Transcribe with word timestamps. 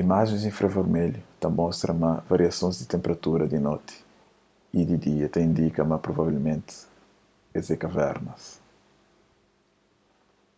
imajens 0.00 0.42
infravermelhu 0.48 1.20
ta 1.40 1.48
mostra 1.60 1.92
ma 2.02 2.12
variasons 2.32 2.74
di 2.78 2.86
tenperatura 2.92 3.44
di 3.52 3.58
noti 3.68 3.96
y 4.80 4.80
di 4.88 4.96
dia 5.06 5.26
ta 5.32 5.38
indika 5.48 5.80
ma 5.90 6.04
provavelmenti 6.06 6.74
es 7.58 7.66
é 7.74 7.76
kavernas 7.84 8.42